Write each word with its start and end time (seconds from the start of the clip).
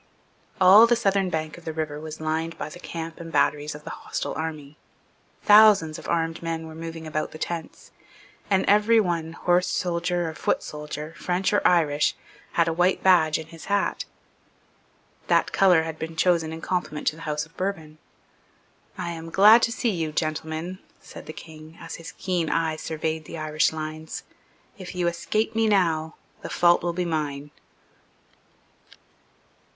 All 0.59 0.87
the 0.87 0.95
southern 0.95 1.29
bank 1.29 1.59
of 1.59 1.63
the 1.65 1.73
river 1.73 1.99
was 1.99 2.19
lined 2.19 2.57
by 2.57 2.69
the 2.69 2.79
camp 2.79 3.19
and 3.19 3.31
batteries 3.31 3.75
of 3.75 3.83
the 3.83 3.91
hostile 3.91 4.33
army. 4.33 4.75
Thousands 5.43 5.99
of 5.99 6.09
armed 6.09 6.41
men 6.41 6.65
were 6.65 6.73
moving 6.73 7.05
about 7.05 7.19
among 7.25 7.31
the 7.33 7.37
tents; 7.37 7.91
and 8.49 8.65
every 8.65 8.99
one, 8.99 9.33
horse 9.33 9.67
soldier 9.67 10.27
or 10.27 10.33
foot 10.33 10.63
soldier, 10.63 11.13
French 11.17 11.53
or 11.53 11.61
Irish, 11.67 12.15
had 12.53 12.67
a 12.67 12.73
white 12.73 13.03
badge 13.03 13.37
in 13.37 13.45
his 13.49 13.65
hat. 13.65 14.05
That 15.27 15.51
colour 15.51 15.83
had 15.83 15.99
been 15.99 16.15
chosen 16.15 16.51
in 16.51 16.61
compliment 16.61 17.05
to 17.09 17.15
the 17.17 17.21
House 17.29 17.45
of 17.45 17.55
Bourbon. 17.55 17.99
"I 18.97 19.11
am 19.11 19.29
glad 19.29 19.61
to 19.61 19.71
see 19.71 19.91
you, 19.91 20.11
gentlemen," 20.11 20.79
said 20.99 21.27
the 21.27 21.31
King, 21.31 21.77
as 21.79 21.97
his 21.97 22.13
keen 22.17 22.49
eye 22.49 22.75
surveyed 22.77 23.25
the 23.25 23.37
Irish 23.37 23.71
lines. 23.71 24.23
"If 24.79 24.95
you 24.95 25.07
escape 25.07 25.53
me 25.55 25.67
now, 25.67 26.15
the 26.41 26.49
fault 26.49 26.81
will 26.81 26.91
be 26.93 27.05
mine." 27.05 27.51